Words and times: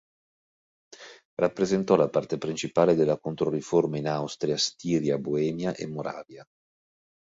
Rappresentò 1.35 1.95
la 1.95 2.09
parte 2.09 2.39
principale 2.39 2.95
della 2.95 3.19
Controriforma 3.19 3.99
in 3.99 4.07
Austria, 4.07 4.57
Stiria, 4.57 5.19
Boemia, 5.19 5.75
e 5.75 5.85
Moravia. 5.85 6.43